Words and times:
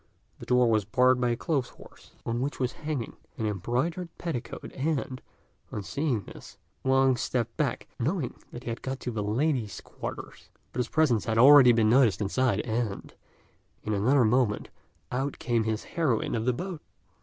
The 0.39 0.47
door 0.47 0.67
was 0.67 0.83
barred 0.83 1.21
by 1.21 1.29
a 1.29 1.35
clothes 1.37 1.69
horse, 1.69 2.13
on 2.25 2.41
which 2.41 2.59
was 2.59 2.71
hanging 2.71 3.17
an 3.37 3.45
embroidered 3.45 4.09
petticoat; 4.17 4.71
and, 4.73 5.21
on 5.71 5.83
seeing 5.83 6.23
this, 6.23 6.57
Wang 6.83 7.15
stepped 7.17 7.55
back, 7.55 7.87
knowing 7.99 8.33
that 8.51 8.63
he 8.63 8.69
had 8.71 8.81
got 8.81 8.99
to 9.01 9.11
the 9.11 9.21
ladies' 9.21 9.79
quarters; 9.79 10.49
but 10.73 10.79
his 10.79 10.87
presence 10.89 11.25
had 11.25 11.37
already 11.37 11.71
been 11.71 11.91
noticed 11.91 12.19
inside, 12.19 12.61
and, 12.61 13.13
in 13.83 13.93
another 13.93 14.25
moment, 14.25 14.69
out 15.11 15.37
came 15.37 15.65
his 15.65 15.83
heroine 15.83 16.33
of 16.33 16.45
the 16.45 16.53
boat. 16.53 16.81